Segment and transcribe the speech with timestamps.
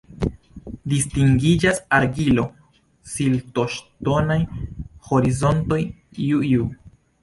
[0.93, 4.43] Distingiĝas argilo-siltoŝtonaj
[5.13, 5.83] horizontoj
[6.31, 6.71] Ju-Ju.